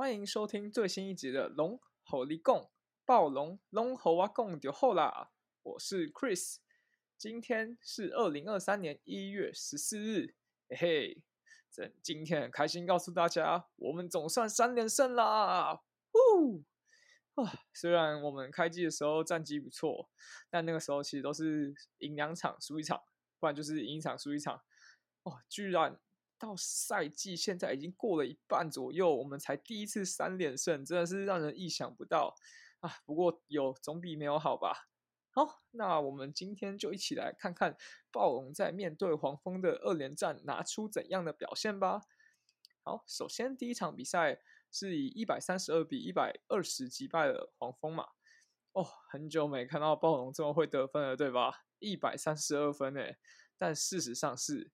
[0.00, 2.70] 欢迎收听最新一集的《龙吼力共
[3.04, 5.28] 暴龙龙吼啊共就后啦》，
[5.62, 6.56] 我是 Chris，
[7.18, 10.34] 今天是二零二三年一月十四日，
[10.70, 11.22] 嘿嘿，
[11.70, 15.82] 这今天很开心告诉大家，我们总算三连胜啦！
[16.14, 16.64] 呜
[17.34, 20.08] 啊，虽然我们开机的时候战绩不错，
[20.48, 23.02] 但那个时候其实都是赢两场输一场，
[23.38, 24.62] 不然就是赢一场输一场。
[25.24, 26.00] 哦，居然
[26.40, 32.34] 到赛季现在已经过了一半左右，我们才第一次三连胜，真的是让人意想不到
[32.80, 32.90] 啊！
[33.04, 34.88] 不过有总比没有好吧？
[35.32, 37.76] 好，那我们今天就一起来看看
[38.10, 42.00] 暴龙在面对黄蜂的二连战拿出怎样的表现吧。
[42.82, 44.40] 好，首先第一场比赛
[44.72, 48.06] 是以一百三十二比一百二十击败了黄蜂嘛？
[48.72, 51.66] 哦，很久没看到暴龙这么会得分了，对吧？
[51.78, 53.18] 一百三十二分诶，
[53.58, 54.72] 但事实上是。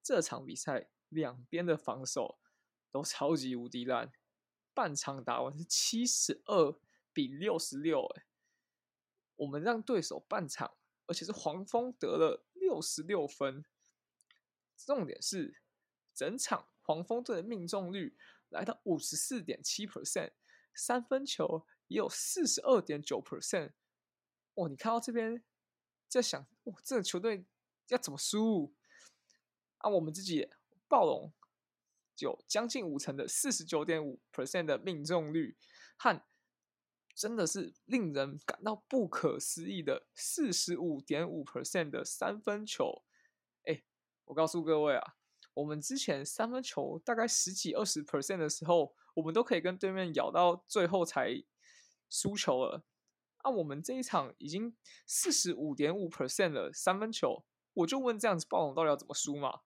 [0.00, 2.38] 这场比赛两边的防守
[2.90, 4.12] 都超级无敌烂，
[4.74, 6.78] 半场打完是七十二
[7.12, 8.26] 比六十六，哎，
[9.36, 13.64] 我们让对手半场，而且是黄蜂得了六十六分。
[14.76, 15.60] 重点是，
[16.14, 18.16] 整场黄蜂队的命中率
[18.48, 20.32] 来到五十四点七 percent，
[20.72, 23.72] 三分球也有四十二点九 percent。
[24.54, 25.42] 哇，你看到这边
[26.06, 27.44] 在想，哇，这个球队
[27.88, 28.74] 要怎么输？
[29.78, 30.48] 啊，我们自己
[30.88, 31.32] 暴龙
[32.18, 35.56] 有将近五成的四十九点五 percent 的命中率，
[35.96, 36.20] 和
[37.14, 43.04] 真的是令人感到不可思议的四十五点五 percent 的三分球。
[43.64, 43.82] 哎，
[44.24, 45.16] 我告诉各位啊，
[45.54, 51.42] 我们之前三分球大概十几二十 percent 的时候，我们都可以跟对面咬到最后才
[52.08, 52.84] 输球了。
[53.38, 57.44] 啊，我们这一场已经四十五点五 percent 的三分球，
[57.74, 59.60] 我就问这样子暴龙到底要怎么输嘛？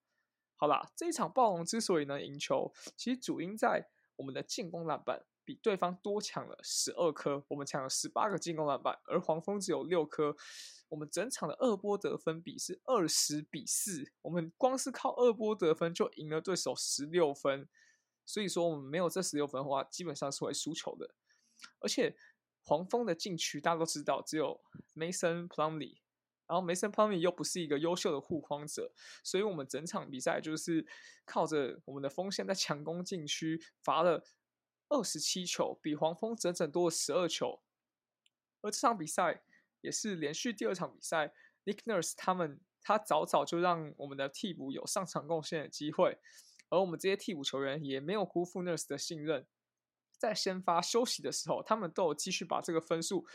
[0.63, 10.37] 好啦，这一场暴龙之所以能赢球，其实主因在我们的进攻篮板比对方多抢了十二颗，我们抢了十八个进攻篮板，而黄蜂只有六颗。
[10.87, 17.67] 我们整场的二波得分比是二十比四，我们光是靠二波得分就赢了对手十六分。
[18.25, 21.13] 所以说，我们没有这十六分的话，基本上是会输球的。
[21.79, 22.15] 而且
[22.61, 24.61] 黄蜂的禁区大家都知道，只有
[24.95, 26.02] Mason Plumlee。
[26.45, 28.91] 然后梅森·普米又不是一个优秀的护框者，
[29.23, 30.85] 所以我们整场比赛就是
[31.25, 34.23] 靠着我们的锋线在强攻禁区，罚了
[34.89, 37.61] 二十七球，比黄蜂整整多了十二球。
[38.61, 39.41] 而这场比赛
[39.81, 41.33] 也是连续第二场比赛
[41.63, 46.19] ，Nick Nurse 他们他早早就让我们的替补有上场贡献的机会，
[46.69, 49.47] 而我们这些替补球员也没有辜负 Nurse 的信任，
[50.17, 53.25] 在先发休息的时候，他们都有继续把这个分数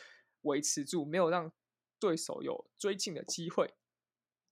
[0.42, 1.50] 维持住，没有让。
[1.98, 3.74] 对手有追进的机会。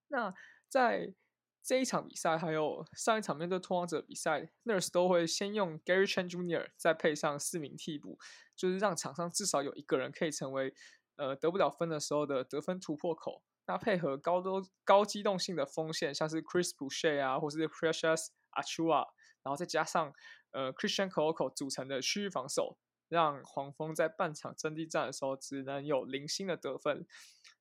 [0.08, 0.34] 那
[0.68, 1.14] 在
[1.62, 6.70] 这一场比赛，还有上一场面对拓荒者比赛，Nurse 都会先用 Gary Chen Jr.
[6.76, 8.18] 再配上四名替补，
[8.54, 10.72] 就是让场上至少有一个人可以成为
[11.16, 13.42] 呃得不了分的时候的得分突破口。
[13.66, 19.08] 那配合高多高机动性的锋线，像是 Chris Boucher 啊，或是 Precious Achua，
[19.42, 20.12] 然后再加上
[20.52, 22.78] 呃 Christian c o c o 组成的区域防守。
[23.08, 27.06] 让黄蜂在半场阵地战的时候只能有零星的得分，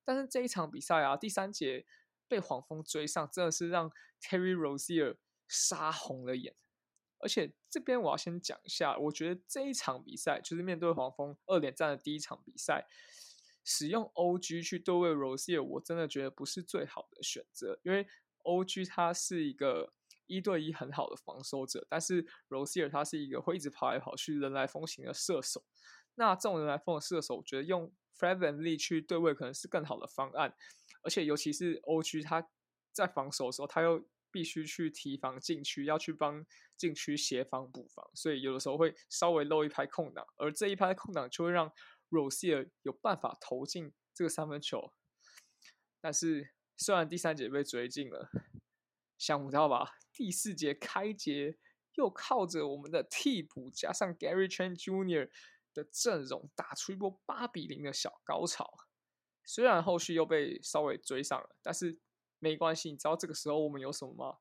[0.04, 1.86] 但是这一场比赛啊，第三节
[2.28, 3.92] 被黄蜂追上，真的是让
[4.22, 5.18] Terry Rozier
[5.48, 6.56] 杀红了眼。
[7.20, 12.86] 而且这边我要先讲一下，我觉得这一场比赛就是面对黄蜂二连战的第一场比赛，
[13.64, 18.08] 使用 OG 去对位 Rozier，我真的觉得不是最好的选择，因为
[18.44, 19.95] OG 他是一个。
[20.28, 25.64] 一对一很好的防守者，但是 Rosier 他是一个会一直跑来跑去、人来风型的射手。
[26.16, 30.56] 那这种人来风的射手，我觉得用 Fred VanVleet 去对位可能是更好的方案。
[31.04, 32.50] 而且尤其是 OG 他
[32.92, 41.72] 在防守的时候，他又必须去提防禁区，要去帮禁区协防补防，所以有的时候会稍微漏一拍空档，而这一拍空档就会让
[42.10, 44.92] Rosier 有办法投进这个三分球。
[46.02, 48.30] 但是虽然第三节被追进了。
[49.18, 49.92] 想不到吧？
[50.16, 51.58] 第四节开节
[51.96, 55.30] 又靠着我们的替补加上 Gary Trent Jr.
[55.74, 58.74] 的阵容打出一波八比零的小高潮。
[59.44, 62.00] 虽然后续又被稍微追上了，但是
[62.40, 62.90] 没关系。
[62.92, 64.38] 你知道这个时候我们有什么吗？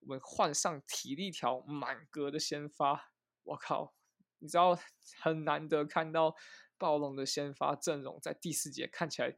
[0.00, 3.12] 我们换上体力条满格的先发。
[3.44, 3.94] 我靠！
[4.40, 4.76] 你知道
[5.20, 6.34] 很难得看到
[6.76, 9.36] 暴龙的先发阵容在第四节看起来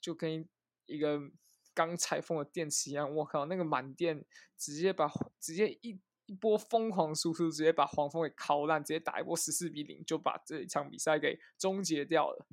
[0.00, 0.48] 就跟
[0.86, 1.30] 一个。
[1.74, 4.24] 刚拆封的电池一样，我靠，那个满电
[4.56, 5.10] 直接把
[5.40, 12.46] 直接一一波疯狂输出，直接把黄蜂给敲烂，直接打一波十四比零，就把这一场比赛给终结掉了。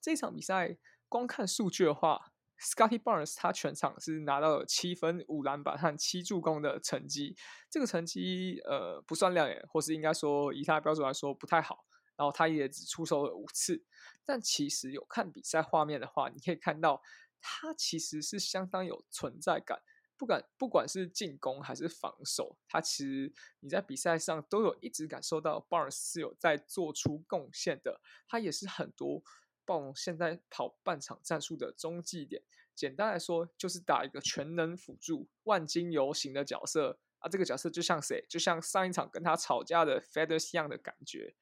[0.00, 7.36] 这场比赛光看数据的话，Scotty Barnes 他全场是拿到了七分、五篮板和七助攻的成绩，
[7.70, 11.84] 这个成绩呃不算亮眼，或是应该说以他的标准来说不太好。
[12.16, 13.82] 然后他也只出手了五次，
[14.26, 17.00] 但其实有看比赛画面的话，你可以看到
[17.40, 19.80] 他其实是相当有存在感。
[20.16, 28.02] 不管不管是进攻还是防守，他其实你在比赛上都有一直感受到 Barnes 是有在做出贡献的。
[28.28, 29.22] 他也是很多
[29.64, 32.42] 暴龙现在跑半场战术的中继点。
[32.74, 37.28] 简单来说，就是打一个全能辅助、万金油型的角色啊。
[37.28, 38.22] 这个角色就像谁？
[38.28, 41.34] 就像上一场跟他吵架的 Feathers 一样的感觉。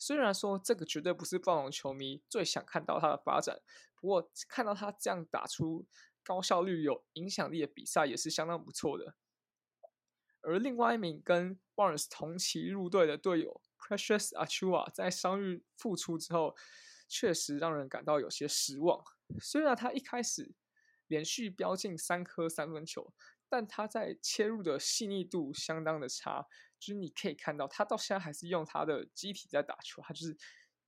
[0.00, 3.60] 虽然说这个绝对不是暴龙球迷最想看到他的发展，
[3.94, 5.86] 不过看到他这样打出。
[6.22, 9.14] 高效率、有影响力的比赛也是相当不错的。
[10.42, 16.54] 而另外一名跟 Barnes 同期入队的队友 Precious Achua 在伤愈复出之后，
[17.08, 19.02] 确实让人感到有些失望。
[19.40, 20.52] 虽然他一开始
[21.06, 23.12] 连续飙进三颗三分球，
[23.48, 26.46] 但他在切入的细腻度相当的差。
[26.80, 30.36] 就是你可以看到，他到现在还是用他的机体在打球，他就是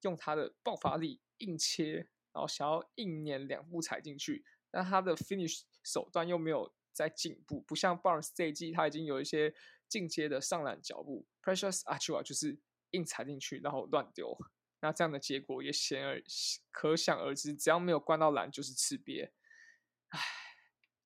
[0.00, 4.44] 用他的爆发力硬切，然后想要硬撵两步踩进去。
[4.71, 9.55] 但他的 finish 手段又没有在进步，不像 Barnes 这一季他已经有一些
[9.87, 11.27] 进阶的上篮脚步。
[11.43, 12.59] Precious Achua 就是
[12.93, 14.35] 硬踩进去，然后乱丢，
[14.81, 16.23] 那这样的结果也显而
[16.71, 19.31] 可想而知，只要没有灌到篮就是吃瘪。
[20.09, 20.21] 唉，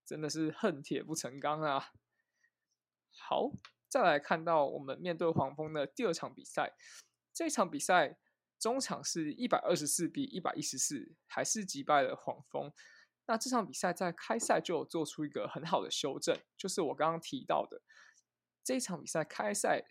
[0.04, 1.92] 真的是恨铁不成钢啊！
[3.10, 3.50] 好，
[3.88, 6.74] 再来看到我们面对黄蜂的第二场比赛，
[7.32, 8.18] 这场比赛
[8.58, 12.72] 中场是一百二十四比一百一十四，还是击败了黄蜂。
[13.26, 17.82] 那这场比赛在开赛就有做出一个很好的修正，就是我刚刚提到的
[18.62, 19.84] 这场比赛开赛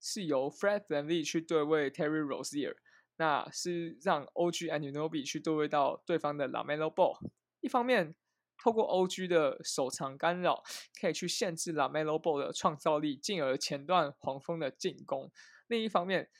[0.00, 2.76] 是由 Fred VanVleet 去对位 Terry Rozier，
[3.16, 7.18] 那是让 OG Anunoby 去对位到对方的 Lamelo Ball。
[7.60, 8.14] 一方面，
[8.62, 10.62] 透过 OG 的手长干扰，
[11.00, 15.30] 可以去限制 Lamelo Ball 的创造力，进而前段黄蜂的进攻；
[15.68, 16.30] 另一方面，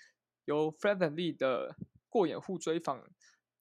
[0.44, 1.76] 由 f r e d e n l e e 的
[2.08, 3.08] 过掩护追防。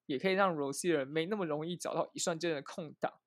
[0.08, 3.20] 也可以让 Rosier 没那么容易找到一瞬间的空档。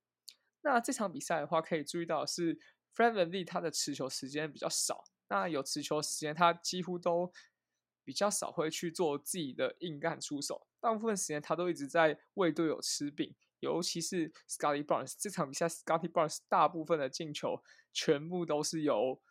[0.62, 2.58] 那这场比赛的话，可以注意到是
[2.94, 5.04] f r e d v a n l e 他的持球时间比较少。
[5.28, 7.30] 那有持球时间，他几乎都
[8.02, 10.66] 比较少会去做自己的硬干出手。
[10.80, 13.36] 大部分时间他都一直在为队友吃饼。
[13.60, 17.62] 尤其是 Scotty Barnes 这场比赛，Scotty Barnes 大部分的进球
[17.92, 19.22] 全部都是由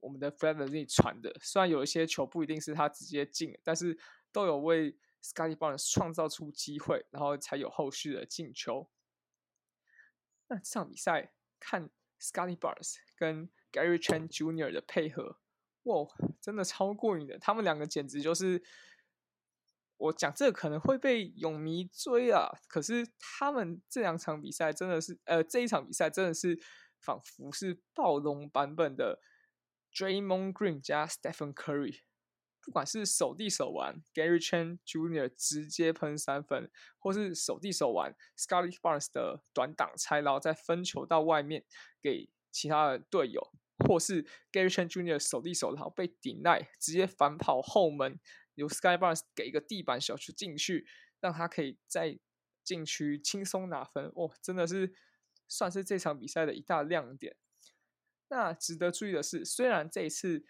[0.00, 1.34] 我们的 f r e d v a n l e 传的。
[1.42, 3.98] 虽然有一些球不一定是他直接进，但是
[4.32, 4.98] 都有为。
[5.24, 8.90] Scotty Barnes 创造出机会，然后才有后续的进球。
[10.48, 11.88] 那这场比赛看
[12.20, 14.70] Scotty Barnes 跟 Gary Trent Jr.
[14.70, 15.38] 的配合，
[15.84, 16.06] 哇，
[16.42, 17.38] 真的超过瘾的。
[17.38, 18.62] 他们两个简直就是……
[19.96, 25.18] 我讲这个可能会被勇迷追啊，可是他们这两场比赛真的是……
[25.24, 26.58] 呃，这一场比赛真的是
[27.00, 29.20] 仿佛是暴龙版本的
[29.92, 32.00] Draymond Green 加 Stephen Curry。
[32.60, 35.30] 不管是手递手玩 Gary Trent Jr.
[35.36, 41.62] 直接喷三分，或是手递手玩 Scotty Barnes 的短挡拆捞，再分球到外面
[42.00, 43.52] 给其他的队友，
[43.86, 45.18] 或是 Gary Trent Jr.
[45.18, 48.18] 手递手捞被顶赖，直接反跑后门，
[48.54, 50.86] 由 Sky Barnes 给一个地板小球进去，
[51.20, 52.18] 让他可以在
[52.62, 54.12] 禁区轻松拿分。
[54.14, 54.94] 哦，真的是
[55.48, 57.36] 算是这场比赛的一大亮点。
[58.28, 60.44] 那值得注意的是，虽然这一次。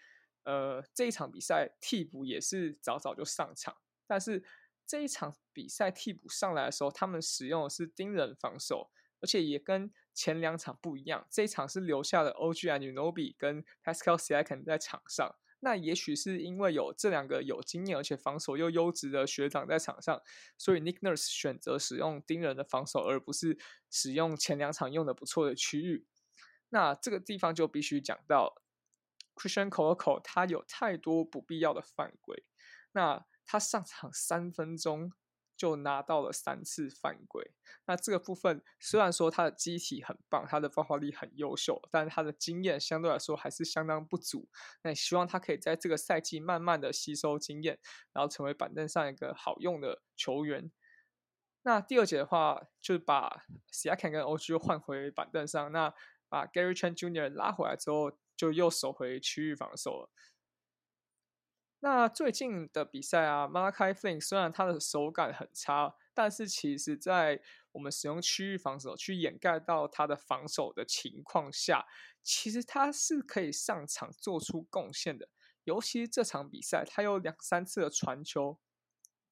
[0.45, 4.43] 呃，这一场比赛替补也是早早就上场，但是
[4.85, 8.91] 这一场比赛替补上来的时候，他们使用的是盯人防守，
[9.21, 11.25] 而且也跟前两场不一样。
[11.31, 20.21] 这一场是留下了 OG a n u n o b i 跟 Pascal Siakam 在场上，那也许是因为有这两个有经验而且防守又优质的学长在场上，
[20.57, 23.57] 所以 Nick Nurse 选择使用盯人的防守，而不是
[23.89, 26.05] 使用前两场用的不错的区域。
[26.69, 28.61] 那这个地方就必须讲到。
[29.37, 32.45] Christian c o c o 他有太多不必要的犯规，
[32.93, 35.11] 那他上场三分钟
[35.55, 37.51] 就拿到了三次犯规。
[37.85, 44.49] 那这个部分虽然说他的机体很棒，他的爆发力很优秀，但他的经验相对来说还是相当不足。
[44.83, 47.79] 那也希望他可以在这个赛季慢慢的吸收经验，
[48.13, 50.71] 然后成为板凳上一个好用的球员。
[51.63, 55.93] 那第二节的话，就把 Siakam 跟 OG 换回板凳上，那
[56.29, 57.33] 把 Gary Trent Jr.
[57.33, 58.17] 拉回来之后。
[58.37, 60.09] 就又守回区域防守了。
[61.79, 67.41] 那最近的比赛啊 m a r k i Flynn 虽然他的手感很差，但是其实在
[67.73, 71.85] 我们使用区域防守去掩盖到他的防守的情况下，
[72.23, 75.29] 其实他是可以上场做出贡献的。
[75.65, 78.59] 尤其这场比赛，他有两三次的传球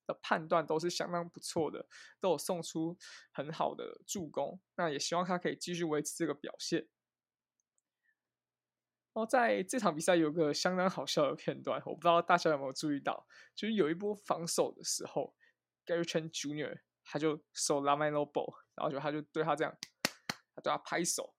[0.05, 1.88] 的判断都是相当不错的，
[2.19, 2.97] 都有送出
[3.31, 4.59] 很好的助攻。
[4.75, 6.88] 那也希望他可以继续维持这个表现。
[9.13, 15.36] 哦，在这场比赛有个相当好笑的片段，我不知道大家有没有注意到，就是有一波防守的时候
[15.86, 16.79] ，Gary Trent Jr.
[17.03, 19.77] 他就守 Lamelo Ball，然后就他就对他这样，
[20.55, 21.36] 他对他拍手，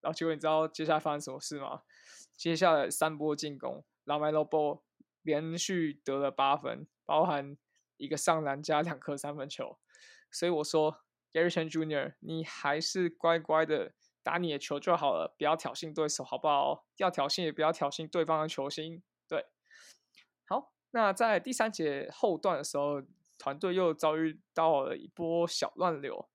[0.00, 1.82] 然后结果你知道接下来发生什么事吗？
[2.36, 4.80] 接下来三波进攻，Lamelo Ball
[5.20, 7.58] 连续得了八分，包含
[7.98, 9.78] 一个上篮加两颗三分球，
[10.30, 12.14] 所以我说 Gary Trent Jr.
[12.20, 13.92] 你还是乖乖的。
[14.22, 16.86] 打你的球就好了，不要挑衅对手，好不好？
[16.96, 19.02] 要挑衅也不要挑衅对方的球星。
[19.28, 19.46] 对，
[20.46, 23.02] 好，那在第三节后段的时候，
[23.36, 26.28] 团队又遭遇到了一波小乱流。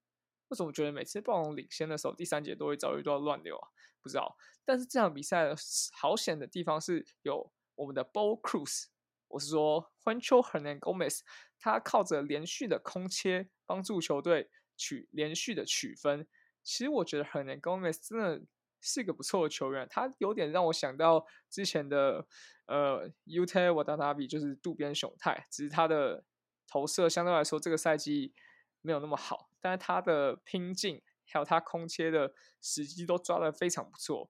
[0.50, 3.70] 为什么觉得每次暴龙领先的时候，第三节都会遭遇到乱流啊？
[4.02, 4.38] 不知道。
[4.66, 5.54] 但是这场比赛
[5.94, 8.88] 好险的地方是有我们的 Ball Cruz，
[9.30, 11.22] 我是说 Juancho Hernan Gomez，
[11.60, 16.28] 他靠着连续的空切帮助球队取连续的取分。
[16.68, 18.42] 其实我觉得 Hernan Gomez 真的
[18.82, 22.28] 是一个不错的球员，他有点让我想到之前的
[22.66, 26.26] 呃 Utah Wadanabe，就是渡边雄太，只是他的
[26.68, 28.34] 投射相对来说这个赛季
[28.82, 34.30] 没有那么好，但是他的拼劲还有他空切的时机都抓得非常不错，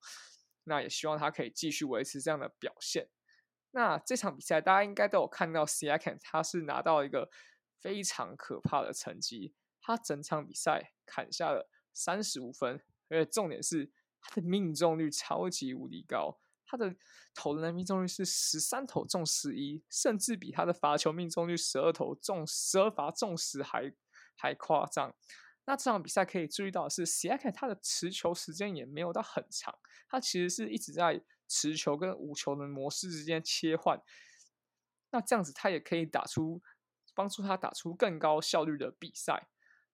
[0.65, 3.09] 那也希望他可以继续维持这样的表现。
[3.71, 7.31] 那这场比赛大家应该都有看到 s i a k a n 他是拿到一个
[7.81, 11.67] 非常可怕的成绩，他整场比赛砍下了。
[11.97, 16.95] 三十五分，而且重点是他的命中率超级无敌高，他的
[17.33, 23.91] 投篮命中率是十三投中十一，甚至比他的罚球命中率十二投中十二罚中十还
[24.35, 25.15] 还夸张。
[25.65, 29.75] 那这场比赛可以注意到的是 s i a k 他的持球时间也没有到很长，
[30.07, 33.99] 他其实是一直在持球跟无球的模式之间切换。
[35.09, 36.61] 那这样子他也可以打出
[37.15, 39.49] 帮助他打出更高效率的比赛。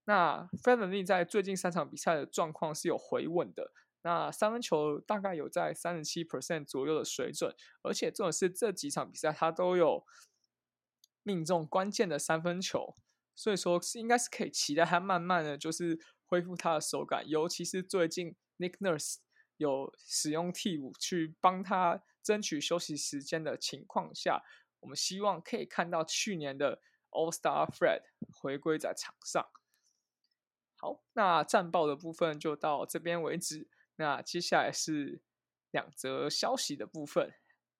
[0.06, 10.06] 那 f e d e r 在最近三场比赛的状况是有回稳的，那三分球大概有在三十七 percent 左右的水准，而且重点是这几场比赛他都有
[11.24, 12.96] 命中关键的三分球，
[13.34, 19.20] 所以说是应该是可以期待他慢慢的就是恢复他的手感，尤其是最近 Nick Nurse
[19.56, 24.44] 有使用替补去帮他争取休息时间的情况下，
[24.82, 26.82] 我们希望可以看到去年的
[27.12, 28.02] All Star Fred
[28.34, 29.48] 回归在场上。
[30.84, 33.70] 好，那战报的部分就到这边为止。
[33.96, 35.22] 那接下来是
[35.72, 37.34] 两则消息的部分。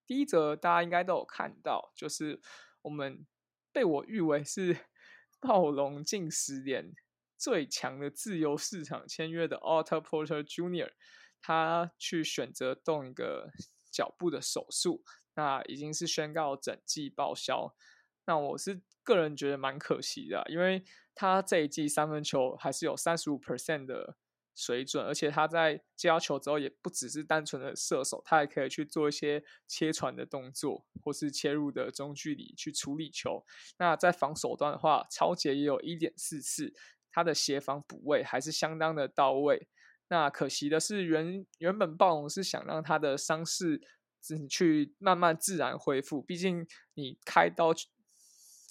[0.08, 2.40] 第一则大家应该都有看到，就是
[2.82, 3.28] 我们
[3.74, 4.86] 被我誉为是
[5.42, 6.94] 暴龙近十年
[7.38, 10.94] 最强的自由市场签约的 Otto Porter Junior，
[11.42, 13.52] 他去选择动一个
[13.92, 17.76] 脚部的手术，那已经是宣告整季报销。
[18.24, 20.86] 那我是个人觉得蛮可惜的，因为。
[21.16, 24.18] 他这一季三分球还是有三十五 percent 的
[24.56, 33.44] 水准，而且他在接到球之后，也不只是单纯的射手，他还可以去做一些切传的动作，或是切入的中距离去处理球。
[33.78, 36.74] 那在防守端的话，超杰也有一点四次，
[37.12, 39.68] 他的协防补位还是相当的到位。
[40.10, 43.82] 那可惜的是，原原本暴龙是想让他的伤势
[44.48, 47.72] 去慢慢自然恢复，毕竟你开刀。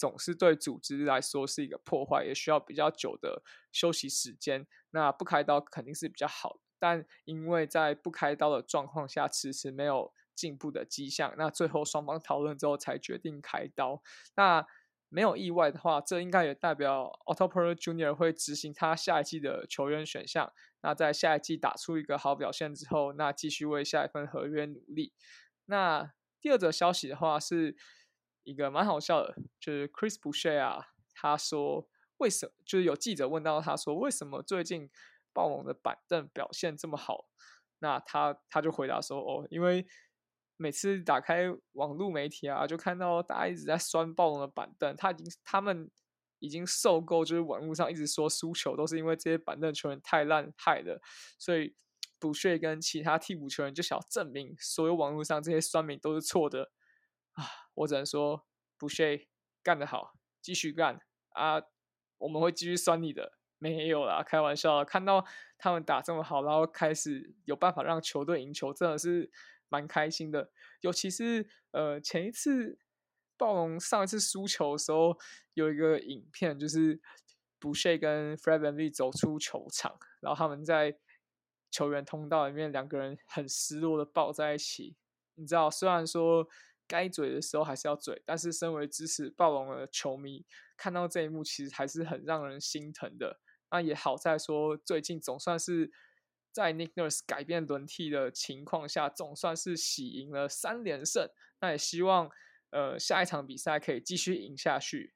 [0.02, 3.40] 总是对组织来说是一个破坏，也需要比较久的
[3.70, 4.66] 休息时间。
[4.90, 14.02] 那不开刀肯定是比较好，但因为在不开刀的状况下，迟迟没有进步的迹象，那最后双方讨论之后才决定开刀。
[14.34, 14.66] 那
[15.08, 18.12] 没有意外的话，这应该也代表 Otto Porter Jr.
[18.12, 20.52] 会执行他下一季的球员选项。
[20.80, 25.12] 那在下一季打出一个好表现之后，那继续为下一份合约努力。
[25.66, 27.76] 那第二则消息的话是。
[28.44, 32.52] 一个蛮好笑的，就是 Chris Boucher 啊，他说为什么？
[32.64, 34.90] 就是有记者问到他说为什么最近
[35.32, 37.26] 暴龙的板凳表现这么好？
[37.78, 39.86] 那他他就回答说哦，因为
[40.56, 45.90] 每次打开网络媒体啊，就看到大家一直在酸暴龙的板凳，他已经他们
[46.38, 51.00] 已经受够，就是网络上一直说输球都是因为这些板凳球员太烂害的，
[51.38, 51.74] 所以
[52.20, 56.70] 补税跟其他替补球员就想要证明所有网络上这些酸民都是错的。
[57.32, 58.46] 啊，我只能说，
[58.76, 59.28] 不屑
[59.62, 61.62] 干得好，继续干啊！
[62.18, 64.84] 我们会继续酸你的，没有啦，开玩笑。
[64.84, 65.24] 看到
[65.58, 69.30] 他们打这么好，然后开始有办法让球队赢球，真的是
[69.68, 70.50] 蛮开心的。
[70.82, 72.78] 尤其是呃，前一次
[73.36, 75.18] 暴龙上一次输球的时候，
[75.54, 77.00] 有一个影片，就是
[77.58, 80.98] 不屑跟 Fred VanVleet 走出球场，然后他们在
[81.70, 84.96] 球员通道里面，两个人很失落的抱在一起。
[85.36, 86.48] 你知道，虽然说。
[86.92, 88.22] 该嘴的时候还是要嘴。
[88.26, 90.44] 但是身为支持暴龙的球迷，
[90.76, 93.40] 看到这一幕其实还是很让人心疼的。
[93.70, 95.90] 那也好在说，最近总算是
[96.52, 101.26] 在 Nick Nurse 改变轮替的情况下，总算是喜赢了三连胜。
[101.62, 102.30] 那也希望
[102.68, 105.14] 呃下一场比赛可以继续赢下去。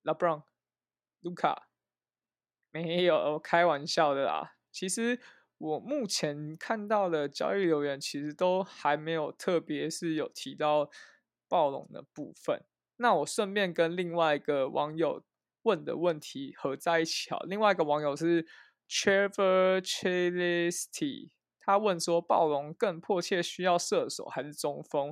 [0.04, 0.44] LeBron、
[1.26, 1.68] 卢卡
[2.72, 4.56] 没有开玩笑的啦。
[4.72, 5.20] 其实
[5.58, 10.90] 我目前看到的交易留言，其实都还没有特别是有提到
[11.50, 12.64] 暴龙的部分。
[12.98, 15.26] 那我顺便跟另外一个网友。
[15.66, 17.40] 问的问题合在一起好。
[17.40, 18.46] 另外一个网友是
[18.88, 25.12] Trevor Chalisty，他问说：暴龙更迫切需要射手还是中锋？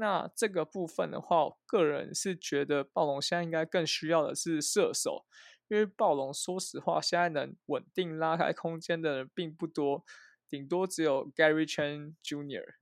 [0.00, 5.26] 那这个部分的话，我个人是觉得暴龙现在应该更需要的是射手，
[5.68, 10.04] 因为暴龙说实话，现在能稳定拉开空间的人并不多，
[10.48, 12.76] 顶多只有 Gary Chen Jr.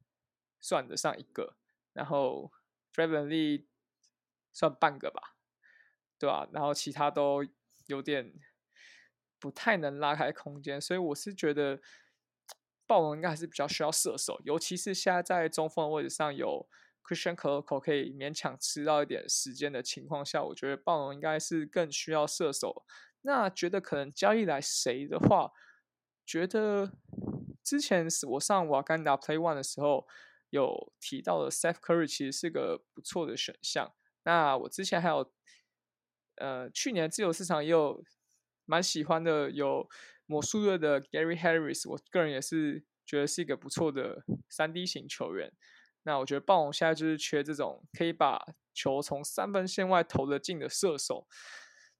[0.60, 1.56] 算得上一个，
[1.92, 2.52] 然后
[2.94, 3.66] f r e v e n Lee
[4.52, 5.34] 算半个吧。
[6.20, 6.48] 对吧？
[6.52, 7.46] 然后其他都
[7.86, 8.32] 有点
[9.38, 11.80] 不太能拉开空间，所以我是觉得
[12.88, 16.68] 暴龙应该还是比较需要射手，尤其是现在在中锋的位置上有
[17.08, 22.84] Christian c o o 可以勉强吃到一点时间的情况下，我觉得暴龙应该是更需要射手。
[23.22, 25.52] 那觉得可能交易来谁的话，
[26.26, 26.92] 觉得
[27.64, 30.06] 之前我上瓦干达 Play One 的时候
[30.50, 33.94] 有提到的 Seth Curry 其实是个不错的选项。
[34.24, 35.32] 那我之前还有。
[36.40, 38.00] 呃，去年自由市场也有
[38.64, 39.88] 蛮喜欢的，有
[40.24, 45.52] 魔术队的 Gary Harris，我个人也是觉得是一个不错的三 D 型球员。
[46.08, 48.42] 那我觉得暴龙现在就是缺这种可以把
[48.72, 51.26] 球从三分线外投得进的射手。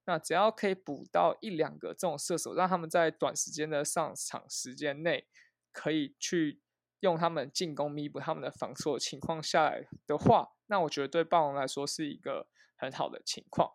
[0.07, 5.27] 那只要可以补到一两个这种射手，让他们在短时间的上场时间内
[5.73, 6.63] 可以去
[7.01, 13.75] 用他们进攻弥补他们的防守情况下来的话，那我觉得对暴龙来说是一个很好的情况。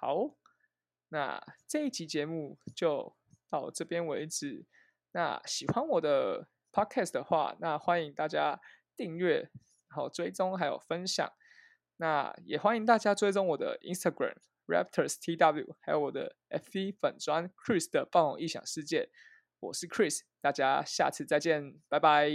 [0.00, 0.30] 好，
[1.10, 3.14] 那这一集节目就
[3.50, 4.64] 到这边为止。
[5.12, 8.58] 那喜欢我的 podcast 的话，那欢迎大家
[8.98, 9.48] 订阅、
[9.88, 11.32] 然后追踪还有分享。
[11.96, 19.08] 那也欢迎大家追踪我的 Instagram Raptors TW，还有我的 FV 粉砖 Chris 的暴龙异想世界。
[19.60, 22.28] 我是 Chris，大家下次再见，拜拜。